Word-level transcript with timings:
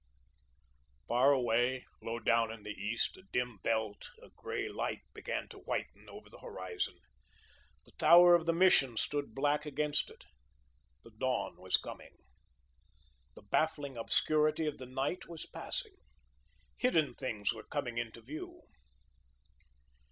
Far 1.07 1.31
away, 1.31 1.85
low 2.01 2.17
down 2.17 2.49
in 2.49 2.63
the 2.63 2.71
east, 2.73 3.17
a 3.17 3.21
dim 3.31 3.59
belt, 3.61 4.09
a 4.23 4.29
grey 4.35 4.67
light 4.67 5.03
began 5.13 5.47
to 5.49 5.59
whiten 5.59 6.09
over 6.09 6.27
the 6.27 6.39
horizon. 6.39 6.95
The 7.85 7.91
tower 7.99 8.33
of 8.33 8.47
the 8.47 8.51
Mission 8.51 8.97
stood 8.97 9.35
black 9.35 9.63
against 9.67 10.09
it. 10.09 10.23
The 11.03 11.11
dawn 11.11 11.55
was 11.61 11.77
coming. 11.77 12.17
The 13.35 13.43
baffling 13.43 13.95
obscurity 13.95 14.65
of 14.65 14.79
the 14.79 14.87
night 14.87 15.27
was 15.27 15.45
passing. 15.45 15.93
Hidden 16.77 17.13
things 17.13 17.53
were 17.53 17.61
coming 17.61 17.99
into 17.99 18.21
view. 18.23 18.63